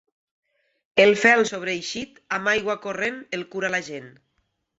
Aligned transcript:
El 1.03 1.11
fel 1.23 1.41
sobreeixit, 1.49 2.17
amb 2.39 2.51
aigua 2.53 2.77
corrent 2.87 3.21
el 3.39 3.45
cura 3.53 3.73
la 3.77 3.85
gent. 3.91 4.11